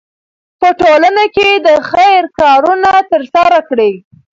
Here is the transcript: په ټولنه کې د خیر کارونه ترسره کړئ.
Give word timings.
په 0.59 0.69
ټولنه 0.81 1.23
کې 1.35 1.49
د 1.67 1.67
خیر 1.89 2.23
کارونه 2.39 2.91
ترسره 3.11 3.59
کړئ. 3.69 3.93